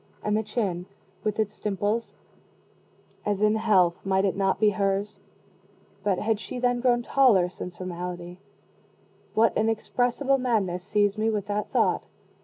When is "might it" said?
4.03-4.35